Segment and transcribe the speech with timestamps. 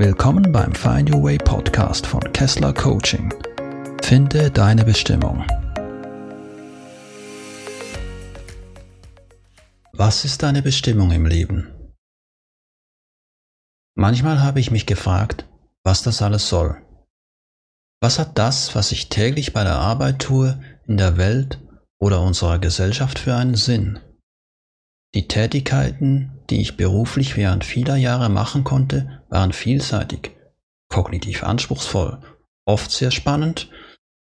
[0.00, 3.34] Willkommen beim Find Your Way Podcast von Kessler Coaching.
[4.00, 5.44] Finde deine Bestimmung.
[9.92, 11.90] Was ist deine Bestimmung im Leben?
[13.96, 15.48] Manchmal habe ich mich gefragt,
[15.82, 16.80] was das alles soll.
[18.00, 21.58] Was hat das, was ich täglich bei der Arbeit tue, in der Welt
[21.98, 23.98] oder unserer Gesellschaft für einen Sinn?
[25.16, 30.32] Die Tätigkeiten, die ich beruflich während vieler Jahre machen konnte, waren vielseitig,
[30.88, 32.20] kognitiv anspruchsvoll,
[32.64, 33.70] oft sehr spannend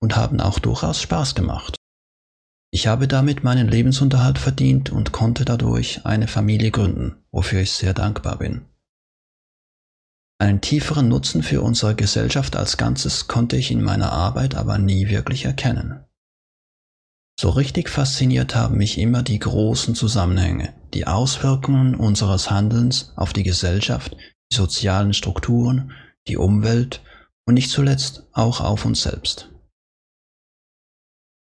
[0.00, 1.76] und haben auch durchaus Spaß gemacht.
[2.72, 7.94] Ich habe damit meinen Lebensunterhalt verdient und konnte dadurch eine Familie gründen, wofür ich sehr
[7.94, 8.66] dankbar bin.
[10.38, 15.08] Einen tieferen Nutzen für unsere Gesellschaft als Ganzes konnte ich in meiner Arbeit aber nie
[15.08, 16.04] wirklich erkennen.
[17.38, 23.42] So richtig fasziniert haben mich immer die großen Zusammenhänge, die Auswirkungen unseres Handelns auf die
[23.42, 24.16] Gesellschaft,
[24.52, 25.92] sozialen Strukturen,
[26.28, 27.02] die Umwelt
[27.46, 29.50] und nicht zuletzt auch auf uns selbst.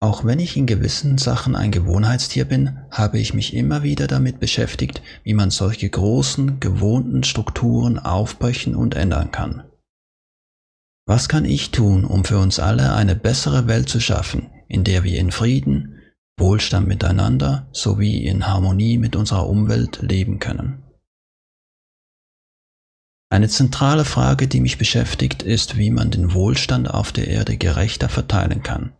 [0.00, 4.38] Auch wenn ich in gewissen Sachen ein Gewohnheitstier bin, habe ich mich immer wieder damit
[4.38, 9.64] beschäftigt, wie man solche großen, gewohnten Strukturen aufbrechen und ändern kann.
[11.04, 15.02] Was kann ich tun, um für uns alle eine bessere Welt zu schaffen, in der
[15.02, 15.98] wir in Frieden,
[16.38, 20.84] Wohlstand miteinander sowie in Harmonie mit unserer Umwelt leben können.
[23.30, 28.08] Eine zentrale Frage, die mich beschäftigt, ist, wie man den Wohlstand auf der Erde gerechter
[28.08, 28.94] verteilen kann.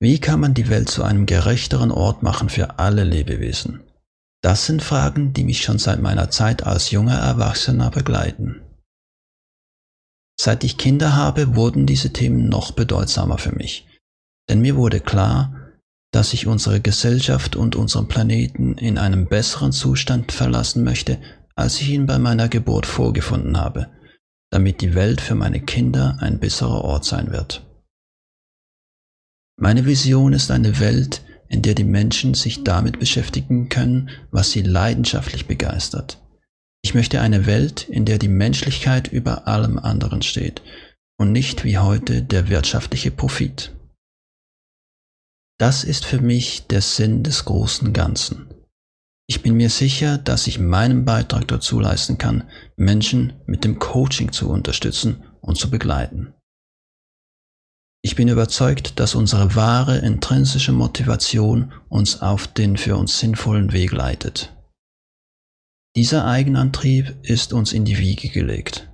[0.00, 3.80] Wie kann man die Welt zu einem gerechteren Ort machen für alle Lebewesen?
[4.40, 8.62] Das sind Fragen, die mich schon seit meiner Zeit als junger Erwachsener begleiten.
[10.40, 13.88] Seit ich Kinder habe, wurden diese Themen noch bedeutsamer für mich.
[14.48, 15.72] Denn mir wurde klar,
[16.12, 21.18] dass ich unsere Gesellschaft und unseren Planeten in einem besseren Zustand verlassen möchte,
[21.58, 23.90] als ich ihn bei meiner Geburt vorgefunden habe,
[24.50, 27.66] damit die Welt für meine Kinder ein besserer Ort sein wird.
[29.60, 34.62] Meine Vision ist eine Welt, in der die Menschen sich damit beschäftigen können, was sie
[34.62, 36.22] leidenschaftlich begeistert.
[36.82, 40.62] Ich möchte eine Welt, in der die Menschlichkeit über allem anderen steht
[41.18, 43.74] und nicht wie heute der wirtschaftliche Profit.
[45.58, 48.47] Das ist für mich der Sinn des großen Ganzen.
[49.30, 54.32] Ich bin mir sicher, dass ich meinen Beitrag dazu leisten kann, Menschen mit dem Coaching
[54.32, 56.32] zu unterstützen und zu begleiten.
[58.02, 63.92] Ich bin überzeugt, dass unsere wahre intrinsische Motivation uns auf den für uns sinnvollen Weg
[63.92, 64.56] leitet.
[65.94, 68.90] Dieser Eigenantrieb ist uns in die Wiege gelegt.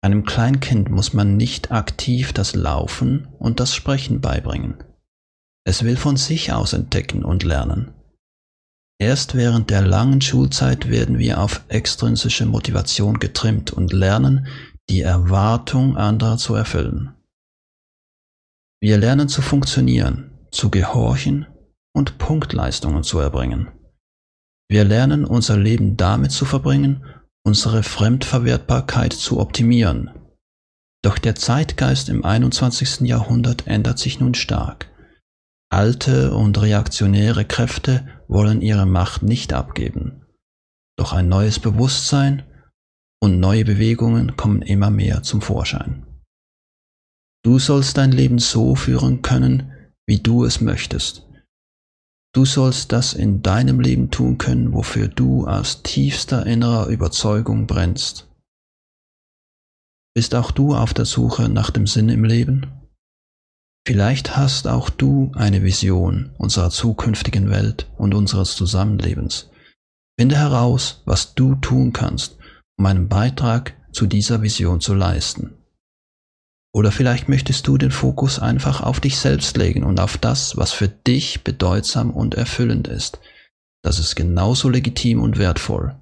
[0.00, 4.82] Einem Kleinkind muss man nicht aktiv das Laufen und das Sprechen beibringen.
[5.66, 7.92] Es will von sich aus entdecken und lernen.
[9.00, 14.48] Erst während der langen Schulzeit werden wir auf extrinsische Motivation getrimmt und lernen,
[14.90, 17.14] die Erwartung anderer zu erfüllen.
[18.80, 21.46] Wir lernen zu funktionieren, zu gehorchen
[21.92, 23.68] und Punktleistungen zu erbringen.
[24.68, 27.04] Wir lernen unser Leben damit zu verbringen,
[27.44, 30.10] unsere Fremdverwertbarkeit zu optimieren.
[31.02, 33.00] Doch der Zeitgeist im 21.
[33.00, 34.90] Jahrhundert ändert sich nun stark.
[35.70, 40.24] Alte und reaktionäre Kräfte wollen ihre Macht nicht abgeben.
[40.98, 42.44] Doch ein neues Bewusstsein
[43.22, 46.06] und neue Bewegungen kommen immer mehr zum Vorschein.
[47.44, 49.72] Du sollst dein Leben so führen können,
[50.06, 51.26] wie du es möchtest.
[52.34, 58.28] Du sollst das in deinem Leben tun können, wofür du aus tiefster innerer Überzeugung brennst.
[60.14, 62.77] Bist auch du auf der Suche nach dem Sinn im Leben?
[63.88, 69.48] Vielleicht hast auch du eine Vision unserer zukünftigen Welt und unseres Zusammenlebens.
[70.20, 72.36] Finde heraus, was du tun kannst,
[72.78, 75.54] um einen Beitrag zu dieser Vision zu leisten.
[76.74, 80.72] Oder vielleicht möchtest du den Fokus einfach auf dich selbst legen und auf das, was
[80.72, 83.20] für dich bedeutsam und erfüllend ist.
[83.82, 85.96] Das ist genauso legitim und wertvoll.